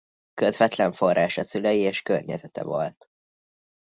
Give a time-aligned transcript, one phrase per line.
[0.33, 3.07] Közvetlen forrása szülei és környezete volt.